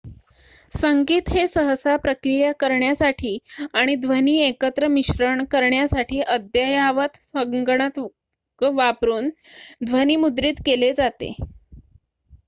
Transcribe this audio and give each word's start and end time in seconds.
संगीत 0.73 1.27
हे 1.29 1.45
सहसा 1.47 1.95
प्रक्रिया 1.97 2.51
करण्यासाठी 2.59 3.37
आणि 3.73 3.95
ध्वनी 3.97 4.35
एकत्र 4.39 4.87
मिश्रण 4.89 5.43
करण्यासाठी 5.51 6.21
अद्ययावत 6.29 7.21
संगणक 7.23 7.99
वापरून 8.61 9.29
ध्वनीमुद्रित 9.85 10.61
केले 10.65 10.91
जाते 10.95 11.33